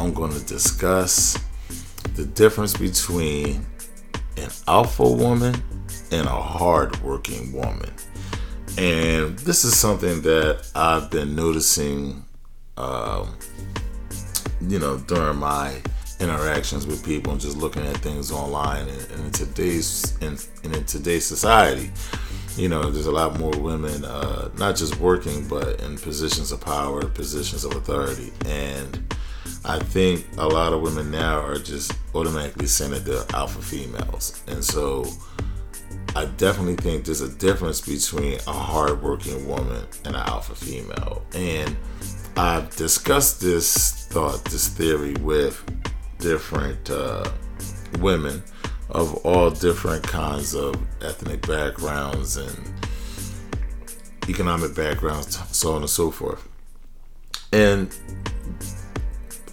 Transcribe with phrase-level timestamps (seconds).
[0.00, 1.38] I'm going to discuss
[2.14, 3.66] the difference between
[4.38, 5.62] an alpha woman
[6.10, 7.92] and a hardworking woman.
[8.78, 12.24] And this is something that I've been noticing,
[12.78, 13.36] um,
[14.62, 15.76] you know, during my
[16.18, 18.88] interactions with people and just looking at things online.
[18.88, 21.90] And, and in today's in, and in today's society,
[22.56, 26.60] you know, there's a lot more women, uh, not just working, but in positions of
[26.62, 29.14] power, positions of authority, and
[29.64, 34.42] I think a lot of women now are just automatically sent to alpha females.
[34.46, 35.04] And so
[36.16, 41.22] I definitely think there's a difference between a hardworking woman and an alpha female.
[41.34, 41.76] And
[42.36, 45.62] I've discussed this thought, this theory with
[46.18, 47.30] different uh,
[47.98, 48.42] women
[48.90, 52.72] of all different kinds of ethnic backgrounds and
[54.28, 56.48] economic backgrounds, so on and so forth.
[57.52, 57.94] And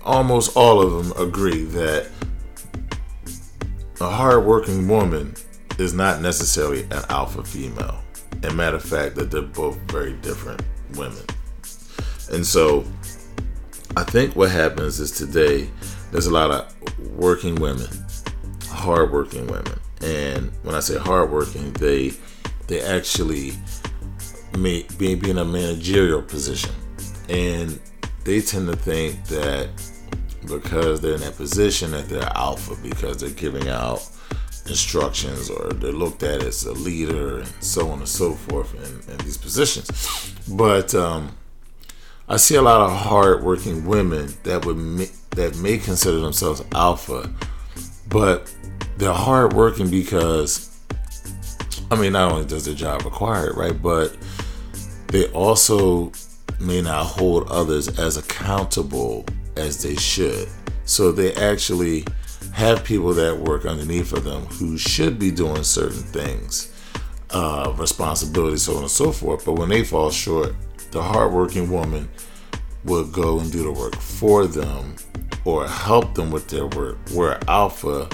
[0.08, 2.08] almost all of them agree that
[4.00, 5.36] a hardworking woman
[5.78, 8.02] is not necessarily an alpha female.
[8.44, 10.62] And matter of fact, that they're both very different
[10.96, 11.24] women.
[12.32, 12.86] And so
[13.96, 15.70] I think what happens is today
[16.12, 17.88] there's a lot of working women,
[18.70, 19.80] hardworking women.
[20.02, 22.14] And when I say hardworking, they
[22.68, 23.54] they actually
[24.58, 26.74] may be in a managerial position.
[27.30, 27.80] And
[28.24, 29.70] they tend to think that
[30.48, 34.08] because they're in that position that they're alpha because they're giving out
[34.68, 39.14] instructions or they're looked at as a leader and so on and so forth in,
[39.14, 39.90] in these positions.
[40.50, 41.36] But um,
[42.28, 47.32] I see a lot of hardworking women that would may, that may consider themselves alpha,
[48.10, 48.54] but
[48.98, 50.78] they're hardworking because
[51.90, 54.16] I mean not only does their job require it, right, but
[55.08, 56.12] they also
[56.60, 59.26] may not hold others as accountable
[59.58, 60.48] as they should.
[60.86, 62.06] So they actually
[62.54, 66.74] have people that work underneath of them who should be doing certain things,
[67.32, 69.46] uh, responsibilities, so on and so forth.
[69.46, 70.56] But when they fall short,
[70.92, 72.10] the hardworking woman
[72.84, 74.96] will go and do the work for them
[75.46, 76.98] or help them with their work.
[77.14, 78.10] Where alpha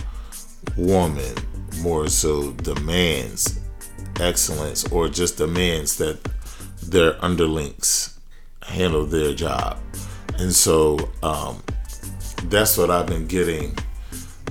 [0.77, 1.35] woman
[1.81, 3.59] more so demands
[4.19, 6.19] excellence or just demands that
[6.81, 8.19] their underlings
[8.63, 9.79] handle their job.
[10.39, 11.61] And so um,
[12.45, 13.77] that's what I've been getting.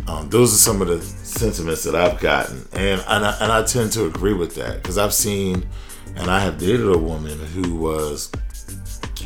[0.06, 3.62] Um, those are some of the sentiments that I've gotten, and and I, and I
[3.62, 5.65] tend to agree with that because I've seen,
[6.16, 8.32] and I have dated a woman who was,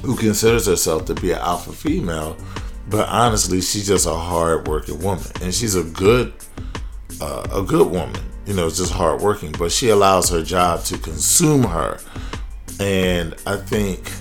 [0.03, 2.37] who considers herself to be an alpha female,
[2.91, 6.35] but honestly, she's just a hard-working woman, and she's a good,
[7.23, 8.21] uh, a good woman.
[8.45, 11.99] You know, just hardworking, but she allows her job to consume her,
[12.79, 14.13] and I think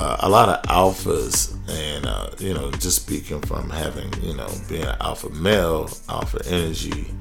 [0.00, 4.48] uh, a lot of alphas, and uh, you know, just speaking from having, you know,
[4.68, 7.12] being an alpha male, alpha energy,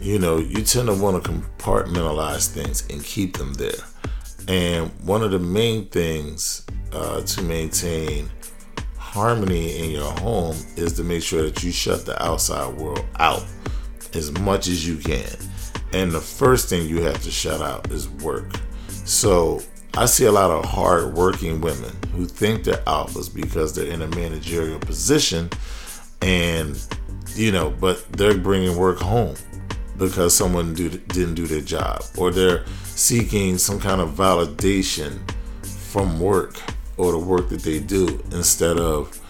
[0.00, 3.72] you know, you tend to want to compartmentalize things and keep them there.
[4.48, 8.28] And one of the main things uh, to maintain
[8.96, 13.44] harmony in your home is to make sure that you shut the outside world out
[14.14, 15.36] as much as you can.
[15.92, 18.50] And the first thing you have to shut out is work.
[18.88, 19.60] So
[19.94, 24.00] I see a lot of hard working women who think they're alphas because they're in
[24.00, 25.50] a managerial position
[26.22, 26.82] and,
[27.34, 29.34] you know, but they're bringing work home
[29.98, 35.18] because someone do, didn't do their job or they're seeking some kind of validation
[35.66, 36.58] from work
[36.96, 39.20] or the work that they do instead of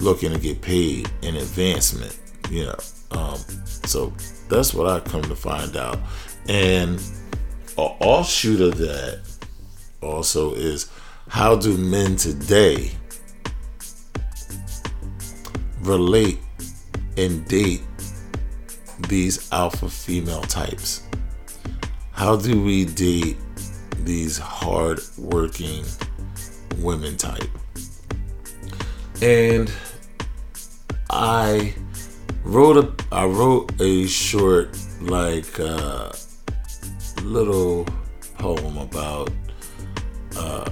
[0.00, 2.18] looking to get paid in advancement,
[2.50, 2.78] you know.
[3.12, 3.36] Um,
[3.84, 4.12] so
[4.48, 5.98] that's what I come to find out.
[6.48, 6.98] And
[7.78, 9.20] an offshoot of that
[10.02, 10.90] also is
[11.28, 12.92] how do men today
[15.82, 16.38] relate
[17.16, 17.82] and date
[19.08, 21.02] these alpha female types?
[22.12, 23.36] How do we date
[24.04, 25.84] these hard working
[26.78, 27.48] women type?
[29.22, 29.72] And
[31.10, 31.74] I
[32.44, 36.12] wrote a I wrote a short like uh,
[37.22, 37.86] little
[38.38, 39.30] poem about
[40.36, 40.70] uh,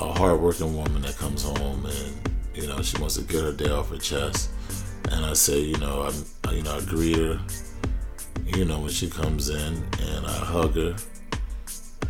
[0.00, 3.70] a hardworking woman that comes home and you know she wants to get her day
[3.70, 4.50] off her chest.
[5.10, 6.08] And I say, you know,
[6.46, 7.40] I, you know, I greet her,
[8.46, 10.94] you know, when she comes in, and I hug her.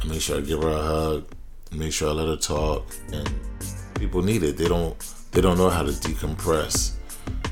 [0.01, 1.35] I make sure I give her a hug,
[1.73, 3.31] make sure I let her talk, and
[3.95, 4.57] people need it.
[4.57, 4.99] They don't,
[5.33, 6.97] they don't know how to decompress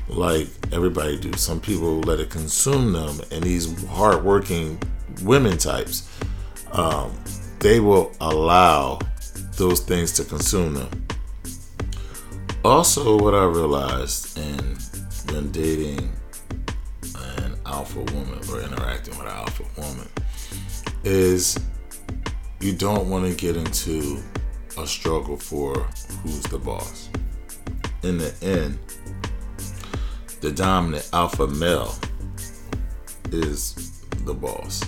[0.07, 1.33] like everybody do.
[1.33, 4.81] Some people let it consume them, and these hardworking
[5.23, 6.09] women types,
[6.71, 7.17] um,
[7.59, 8.99] they will allow
[9.59, 10.89] those things to consume them.
[12.63, 14.77] Also, what I realized in
[15.33, 16.11] when dating
[17.15, 20.07] an alpha woman or interacting with an alpha woman
[21.03, 21.59] is
[22.61, 24.23] you don't want to get into
[24.77, 25.75] a struggle for
[26.23, 27.09] who's the boss.
[28.03, 28.79] In the end,
[30.39, 31.95] the dominant alpha male
[33.33, 34.81] is the boss.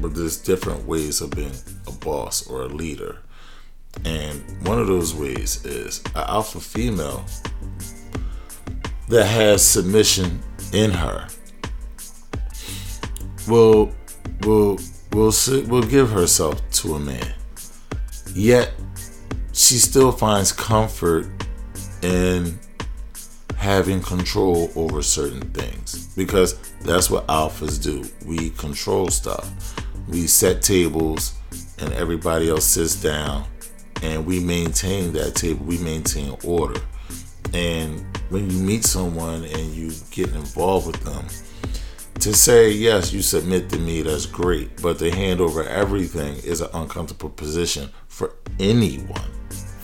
[0.00, 1.52] But there's different ways of being
[1.86, 3.18] a boss or a leader.
[4.04, 7.24] And one of those ways is an alpha female
[9.08, 10.40] that has submission
[10.72, 11.26] in her
[13.48, 13.92] will
[14.42, 14.78] will
[15.12, 15.32] will
[15.68, 17.34] will give herself to a man.
[18.34, 18.72] Yet
[19.52, 21.26] she still finds comfort
[22.02, 22.58] in
[23.56, 28.08] having control over certain things because that's what alphas do.
[28.24, 29.50] We control stuff.
[30.08, 31.34] We set tables
[31.78, 33.44] and everybody else sits down
[34.02, 35.64] and we maintain that table.
[35.64, 36.80] We maintain order.
[37.52, 41.26] And when you meet someone and you get involved with them,
[42.20, 44.82] to say, yes, you submit to me, that's great.
[44.82, 49.30] But to hand over everything is an uncomfortable position for anyone.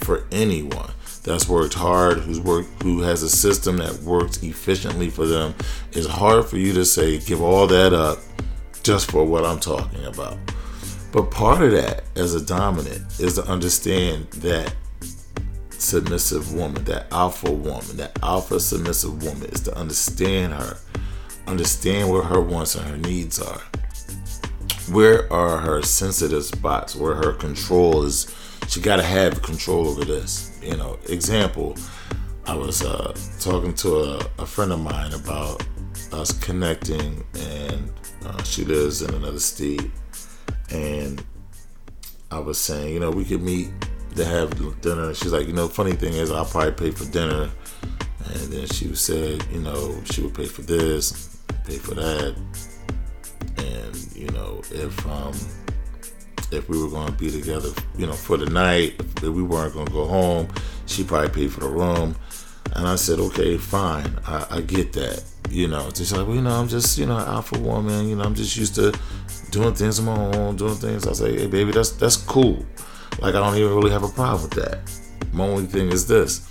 [0.00, 0.90] For anyone
[1.24, 5.54] that's worked hard, who's worked, who has a system that works efficiently for them,
[5.92, 8.18] it's hard for you to say give all that up
[8.82, 10.38] just for what I'm talking about.
[11.16, 14.74] But part of that as a dominant is to understand that
[15.70, 20.76] submissive woman, that alpha woman, that alpha submissive woman is to understand her,
[21.46, 23.62] understand what her wants and her needs are.
[24.92, 26.94] Where are her sensitive spots?
[26.94, 28.30] Where her control is?
[28.68, 31.76] She got to have control over this you know, example,
[32.44, 35.66] I was uh, talking to a, a, friend of mine about
[36.12, 37.90] us connecting, and
[38.26, 39.90] uh, she lives in another state,
[40.70, 41.24] and
[42.30, 43.70] I was saying, you know, we could meet
[44.16, 45.14] to have dinner.
[45.14, 47.50] She's like, you know, funny thing is, I'll probably pay for dinner,
[48.24, 52.34] and then she said, you know, she would pay for this, pay for that,
[53.58, 55.34] and you know, if um
[56.52, 59.74] if we were going to be together, you know, for the night, if we weren't
[59.74, 60.48] going to go home,
[60.86, 62.14] she probably paid for the room.
[62.74, 65.24] And I said, okay, fine, I, I get that.
[65.50, 68.08] You know, just like, well, you know, I'm just, you know, alpha woman.
[68.08, 68.92] You know, I'm just used to
[69.50, 71.06] doing things on my own, doing things.
[71.06, 72.64] I say, hey, baby, that's that's cool.
[73.20, 74.78] Like, I don't even really have a problem with that.
[75.32, 76.48] My only thing is this: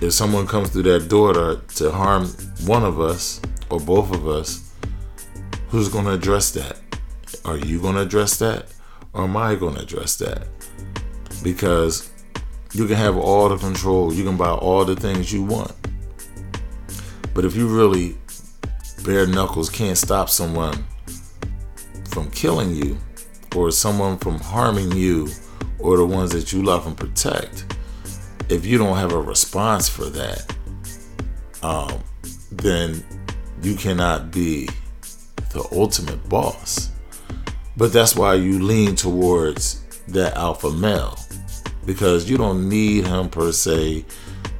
[0.00, 2.26] if someone comes through that door to, to harm
[2.66, 3.40] one of us
[3.70, 4.72] or both of us,
[5.68, 6.78] who's going to address that?
[7.44, 8.66] Are you going to address that?
[9.12, 10.46] or am I going to address that?
[11.42, 12.10] Because
[12.72, 15.72] you can have all the control, you can buy all the things you want.
[17.34, 18.16] But if you really
[19.04, 20.84] bare knuckles can't stop someone
[22.06, 22.98] from killing you
[23.56, 25.28] or someone from harming you
[25.78, 27.74] or the ones that you love and protect,
[28.48, 30.56] if you don't have a response for that,
[31.62, 32.02] um,
[32.50, 33.02] then
[33.62, 34.68] you cannot be
[35.52, 36.90] the ultimate boss.
[37.76, 41.18] But that's why you lean towards that alpha male
[41.86, 44.04] because you don't need him per se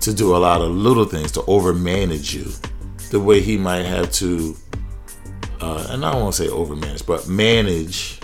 [0.01, 2.51] to do a lot of little things to overmanage you
[3.11, 4.57] the way he might have to
[5.61, 8.21] uh, and I don't want to say overmanage but manage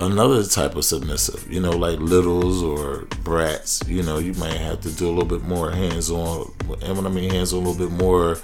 [0.00, 4.80] another type of submissive you know like littles or brats you know you might have
[4.82, 7.68] to do a little bit more hands on and when I mean hands on a
[7.68, 8.38] little bit more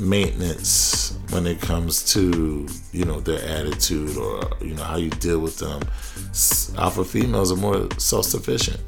[0.00, 5.38] maintenance when it comes to you know their attitude or you know how you deal
[5.38, 5.80] with them.
[6.78, 8.80] Alpha females are more self-sufficient.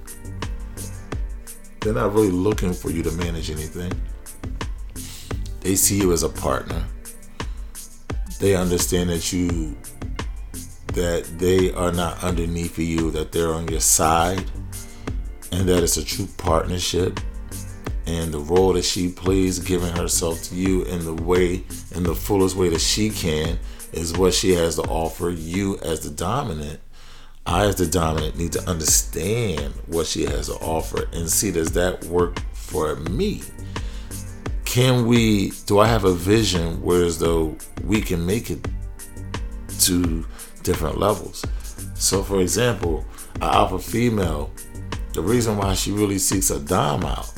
[1.81, 3.93] They're not really looking for you to manage anything
[5.63, 6.85] they see you as a partner
[8.41, 9.77] they understand that you
[10.89, 14.45] that they are not underneath of you that they're on your side
[15.53, 17.19] and that it's a true partnership
[18.07, 21.65] and the role that she plays, giving herself to you in the way,
[21.95, 23.59] in the fullest way that she can,
[23.93, 26.81] is what she has to offer you as the dominant.
[27.47, 31.73] I, as the dominant, need to understand what she has to offer and see does
[31.73, 33.43] that work for me?
[34.73, 38.67] Can we, do I have a vision whereas though we can make it
[39.81, 40.25] to
[40.63, 41.45] different levels?
[41.93, 44.51] So, for example, an alpha female,
[45.13, 47.31] the reason why she really seeks a dom out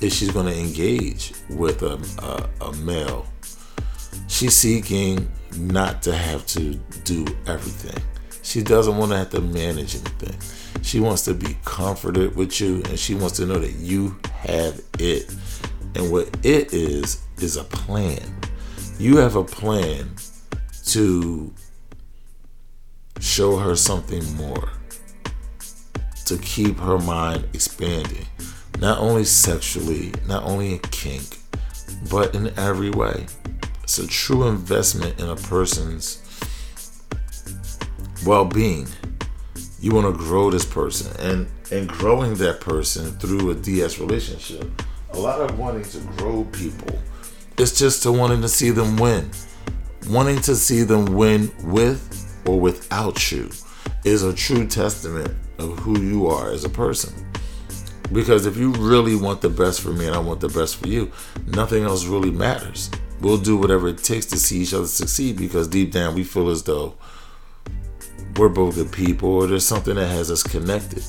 [0.00, 3.26] if she's going to engage with a, a, a male,
[4.28, 8.00] she's seeking not to have to do everything.
[8.44, 10.38] She doesn't want to have to manage anything.
[10.82, 14.80] She wants to be comforted with you and she wants to know that you have
[15.00, 15.34] it.
[15.94, 18.22] And what it is, is a plan.
[18.98, 20.14] You have a plan
[20.86, 21.52] to
[23.18, 24.70] show her something more,
[26.26, 28.26] to keep her mind expanding,
[28.78, 31.38] not only sexually, not only in kink,
[32.10, 33.26] but in every way.
[33.82, 36.22] It's a true investment in a person's
[38.24, 38.86] well being.
[39.80, 44.64] You want to grow this person, and and growing that person through a DS relationship.
[45.12, 46.98] A lot of wanting to grow people
[47.60, 49.30] it's just to wanting to see them win.
[50.08, 53.50] Wanting to see them win with or without you
[54.02, 57.12] is a true testament of who you are as a person.
[58.14, 60.88] Because if you really want the best for me and I want the best for
[60.88, 61.12] you,
[61.48, 62.90] nothing else really matters.
[63.20, 66.48] We'll do whatever it takes to see each other succeed because deep down we feel
[66.48, 66.94] as though
[68.36, 71.04] we're both good people or there's something that has us connected.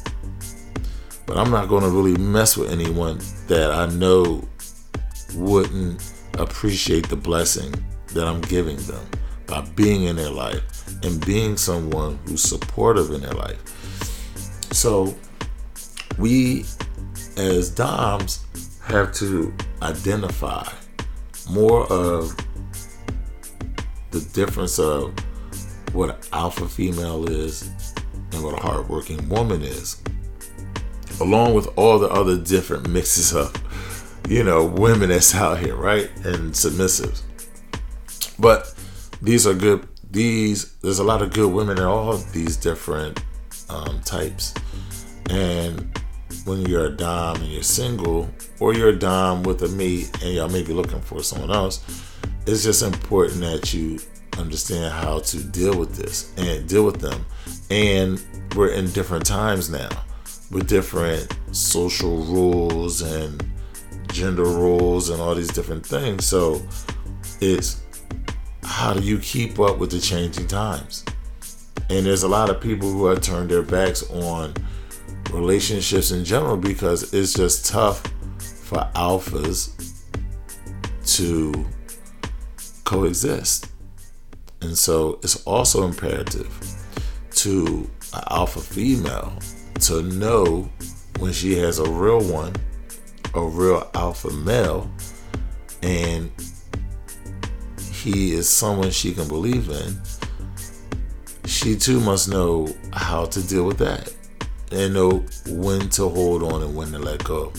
[1.31, 4.45] But I'm not going to really mess with anyone that I know
[5.33, 6.03] wouldn't
[6.37, 7.73] appreciate the blessing
[8.07, 9.05] that I'm giving them
[9.47, 10.61] by being in their life
[11.05, 13.61] and being someone who's supportive in their life.
[14.73, 15.15] So,
[16.17, 16.65] we
[17.37, 18.45] as Doms
[18.83, 20.67] have to identify
[21.49, 22.35] more of
[24.11, 25.17] the difference of
[25.93, 27.69] what an alpha female is
[28.33, 30.03] and what a hardworking woman is,
[31.21, 33.53] along with all the other different mixes of
[34.27, 36.09] you know, women that's out here, right?
[36.23, 37.23] And submissives.
[38.39, 38.73] But
[39.21, 39.87] these are good.
[40.09, 43.23] These there's a lot of good women in all these different
[43.69, 44.53] um, types.
[45.29, 45.97] And
[46.45, 50.33] when you're a dom and you're single, or you're a dom with a mate and
[50.33, 51.83] y'all may be looking for someone else,
[52.45, 53.99] it's just important that you
[54.37, 57.25] understand how to deal with this and deal with them.
[57.69, 58.21] And
[58.55, 59.89] we're in different times now
[60.51, 63.43] with different social rules and
[64.11, 66.25] gender roles and all these different things.
[66.25, 66.61] So
[67.39, 67.81] it's
[68.63, 71.05] how do you keep up with the changing times?
[71.89, 74.53] And there's a lot of people who have turned their backs on
[75.31, 78.01] relationships in general because it's just tough
[78.39, 79.71] for alphas
[81.17, 81.65] to
[82.83, 83.67] coexist.
[84.61, 86.49] And so it's also imperative
[87.31, 89.33] to an alpha female
[89.81, 90.69] to know
[91.19, 92.53] when she has a real one
[93.33, 94.91] a real alpha male
[95.83, 96.31] and
[97.91, 100.01] he is someone she can believe in,
[101.45, 104.13] she too must know how to deal with that
[104.71, 107.51] and know when to hold on and when to let go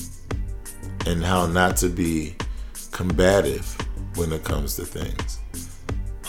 [1.06, 2.34] and how not to be
[2.90, 3.76] combative
[4.16, 5.38] when it comes to things.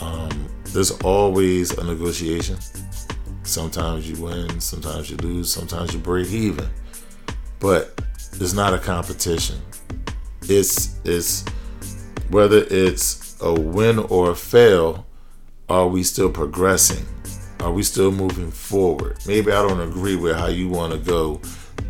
[0.00, 2.56] Um, there's always a negotiation.
[3.44, 6.68] Sometimes you win, sometimes you lose, sometimes you break even.
[7.60, 8.00] But
[8.32, 9.60] it's not a competition.
[10.42, 11.44] It's it's
[12.30, 15.06] whether it's a win or a fail,
[15.68, 17.06] are we still progressing?
[17.60, 19.18] Are we still moving forward?
[19.26, 21.40] Maybe I don't agree with how you want to go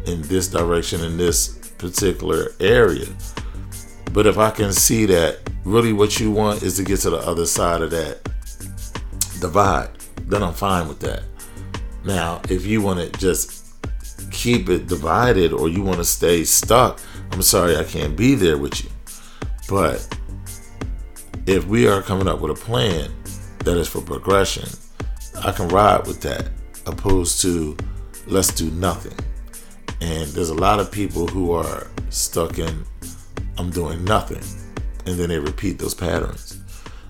[0.07, 3.07] in this direction in this particular area.
[4.13, 7.19] But if I can see that really what you want is to get to the
[7.19, 8.23] other side of that
[9.41, 9.91] divide,
[10.27, 11.23] then I'm fine with that.
[12.05, 13.75] Now, if you want to just
[14.31, 17.01] keep it divided or you want to stay stuck,
[17.33, 18.91] I'm sorry I can't be there with you.
[19.69, 20.07] But
[21.47, 23.11] if we are coming up with a plan
[23.61, 24.69] that is for progression,
[25.43, 26.49] I can ride with that
[26.87, 27.77] opposed to
[28.27, 29.19] let's do nothing.
[30.01, 32.85] And there's a lot of people who are stuck in
[33.57, 34.43] I'm doing nothing
[35.07, 36.61] and then they repeat those patterns.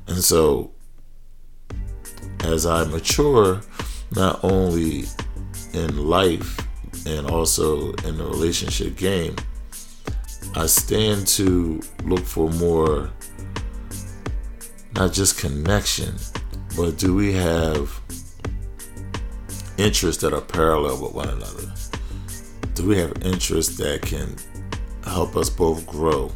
[0.07, 0.73] And so
[2.43, 3.61] as I mature,
[4.13, 5.05] not only
[5.73, 6.59] in life
[7.07, 9.37] and also in the relationship game,
[10.55, 13.11] I stand to look for more,
[14.95, 16.15] not just connection,
[16.77, 18.01] but do we have
[19.79, 21.73] interests that are parallel with one another?
[22.75, 24.37] Do we have interests that can
[25.05, 26.31] help us both grow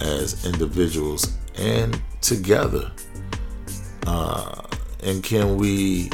[0.00, 2.90] as individuals and together?
[4.06, 4.62] Uh,
[5.02, 6.10] and can we,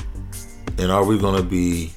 [0.79, 1.93] and are we going to be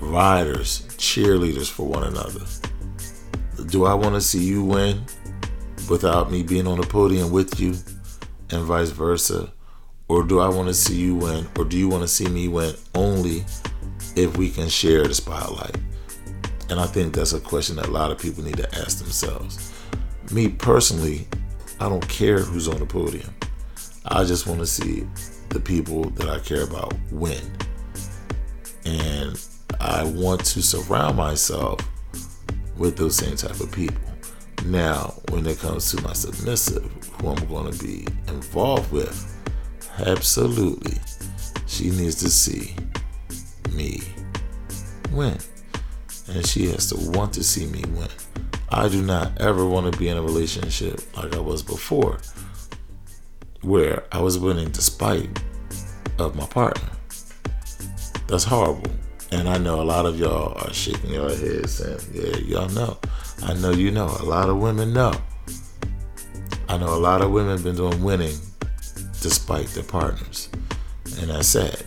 [0.00, 2.44] riders, cheerleaders for one another.
[3.66, 5.04] Do I want to see you win
[5.88, 7.74] without me being on the podium with you
[8.50, 9.52] and vice versa?
[10.08, 11.46] Or do I want to see you win?
[11.56, 13.44] Or do you want to see me win only
[14.16, 15.76] if we can share the spotlight?
[16.68, 19.72] And I think that's a question that a lot of people need to ask themselves.
[20.32, 21.28] me personally,
[21.78, 23.34] I don't care who's on the podium.
[24.04, 25.06] I just want to see
[25.50, 27.40] the people that I care about win.
[28.84, 29.40] And
[29.80, 31.80] I want to surround myself
[32.76, 34.00] with those same type of people.
[34.66, 39.36] Now, when it comes to my submissive, who I'm going to be involved with,
[39.98, 40.98] absolutely,
[41.66, 42.74] she needs to see
[43.72, 44.02] me
[45.12, 45.38] win.
[46.32, 48.08] And she has to want to see me win.
[48.68, 52.18] I do not ever want to be in a relationship like I was before,
[53.62, 55.42] where I was winning despite
[56.18, 56.90] of my partner.
[58.30, 58.92] That's horrible.
[59.32, 62.96] And I know a lot of y'all are shaking your heads saying, yeah, y'all know.
[63.42, 64.06] I know you know.
[64.20, 65.12] A lot of women know.
[66.68, 68.36] I know a lot of women been doing winning
[69.20, 70.48] despite their partners.
[71.18, 71.82] And that's sad.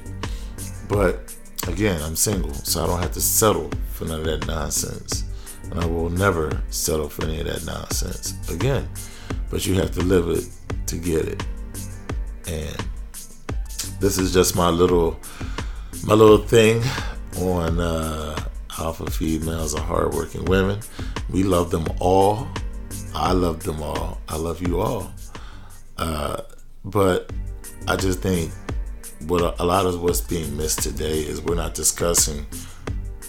[0.90, 1.34] But
[1.70, 5.24] again, I'm single, so I don't have to settle for none of that nonsense.
[5.72, 8.90] And I will never settle for any of that nonsense again.
[9.50, 10.46] But you have to live it
[10.88, 11.46] to get it.
[12.48, 12.76] And
[14.02, 15.18] this is just my little
[16.06, 16.84] my little thing
[17.40, 18.36] on uh,
[18.78, 20.80] alpha females are hardworking women.
[21.30, 22.48] We love them all.
[23.16, 24.20] I love them all.
[24.28, 25.12] I love you all.
[25.98, 26.42] Uh,
[26.84, 27.32] but
[27.88, 28.52] I just think
[29.28, 32.46] what a lot of what's being missed today is we're not discussing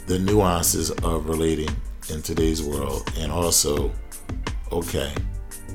[0.06, 1.68] the nuances of relating
[2.10, 3.92] in today's world, and also,
[4.70, 5.12] okay,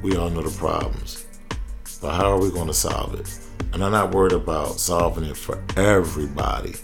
[0.03, 1.25] we all know the problems,
[2.01, 3.39] but how are we going to solve it?
[3.74, 6.75] And I'm not worried about solving it for everybody.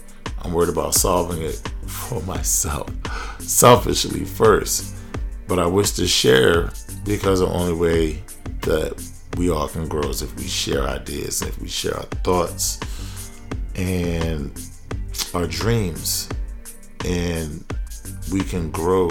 [0.46, 2.88] I'm worried about solving it for myself,
[3.40, 4.94] selfishly first.
[5.48, 6.70] But I wish to share
[7.04, 8.22] because the only way
[8.60, 9.04] that
[9.36, 12.78] we all can grow is if we share ideas, if we share our thoughts
[13.74, 14.52] and
[15.34, 16.28] our dreams.
[17.04, 17.64] And
[18.30, 19.08] we can grow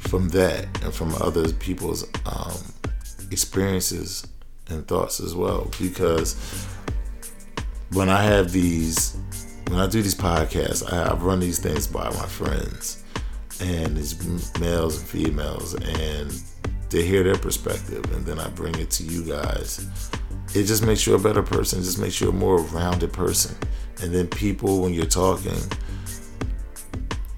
[0.00, 2.58] from that and from other people's um,
[3.30, 4.26] experiences
[4.68, 5.70] and thoughts as well.
[5.80, 6.34] Because
[7.92, 9.16] when I have these
[9.72, 13.02] when I do these podcasts, I, I run these things by my friends
[13.58, 14.20] and these
[14.60, 16.30] males and females, and
[16.90, 19.88] they hear their perspective, and then I bring it to you guys.
[20.54, 21.80] It just makes you a better person.
[21.80, 23.56] It just makes you a more rounded person.
[24.02, 25.56] And then people, when you're talking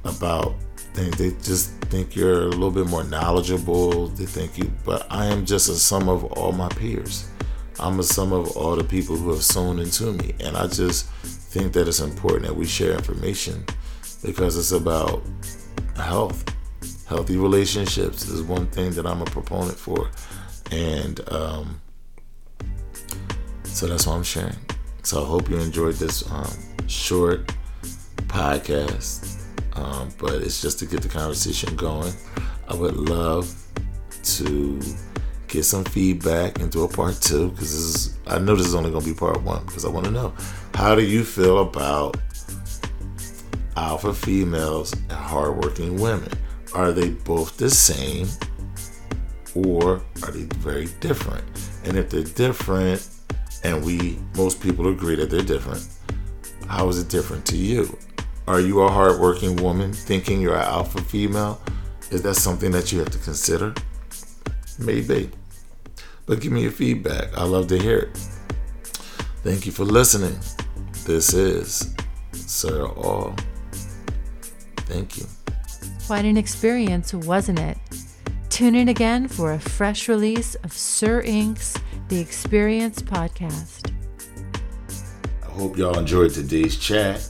[0.02, 0.56] about
[0.94, 4.08] things, they just think you're a little bit more knowledgeable.
[4.08, 7.28] They think you, but I am just a sum of all my peers.
[7.80, 11.08] I'm a sum of all the people who have sown into me, and I just
[11.54, 13.64] think that it's important that we share information
[14.24, 15.22] because it's about
[15.96, 16.44] health.
[17.06, 20.10] Healthy relationships is one thing that I'm a proponent for.
[20.70, 21.80] And um,
[23.64, 24.56] so that's why I'm sharing.
[25.02, 26.50] So I hope you enjoyed this um,
[26.88, 27.54] short
[28.28, 29.42] podcast.
[29.76, 32.12] Um, but it's just to get the conversation going.
[32.68, 33.54] I would love
[34.22, 34.80] to
[35.54, 38.74] get some feedback and do a part two because this is I know this is
[38.74, 40.34] only gonna be part one because I want to know
[40.74, 42.16] how do you feel about
[43.76, 46.32] alpha females and hardworking women?
[46.74, 48.26] Are they both the same
[49.54, 51.44] or are they very different?
[51.84, 53.08] And if they're different,
[53.62, 55.86] and we most people agree that they're different,
[56.66, 57.96] how is it different to you?
[58.48, 61.60] Are you a hardworking woman thinking you're an alpha female?
[62.10, 63.72] Is that something that you have to consider?
[64.80, 65.30] Maybe.
[66.26, 67.36] But give me your feedback.
[67.36, 68.16] I love to hear it.
[69.42, 70.38] Thank you for listening.
[71.04, 71.94] This is
[72.32, 73.34] Sir All.
[74.86, 75.26] Thank you.
[76.06, 77.76] Quite an experience, wasn't it?
[78.48, 81.76] Tune in again for a fresh release of Sir inQ's
[82.08, 83.92] The Experience podcast.
[85.42, 87.28] I hope y'all enjoyed today's chat.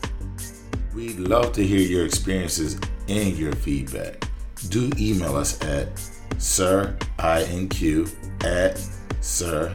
[0.95, 2.79] We'd love to hear your experiences
[3.09, 4.29] and your feedback.
[4.69, 5.95] Do email us at
[6.37, 8.09] sirinq
[8.45, 8.77] at
[9.21, 9.75] sirinq.com.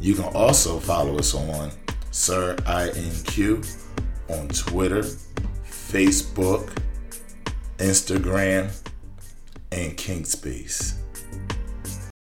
[0.00, 1.70] You can also follow us on
[2.10, 3.80] sirinq
[4.28, 5.02] on Twitter,
[5.64, 6.70] Facebook,
[7.78, 8.70] Instagram,
[9.72, 11.03] and King Space.